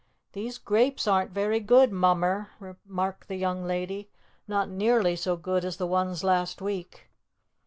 [0.31, 4.09] "These grapes aren't very good, Mummer," remarked the young lady,
[4.47, 7.11] "not nearly so good as the ones last week."